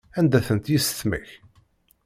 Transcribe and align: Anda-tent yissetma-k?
Anda-tent 0.19 0.71
yissetma-k? 0.71 1.29